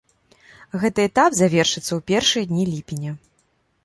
Гэты 0.85 0.99
этап 1.09 1.31
завершыцца 1.39 1.87
ў 1.95 1.99
першыя 2.09 2.43
дні 2.53 2.63
ліпеня. 2.71 3.11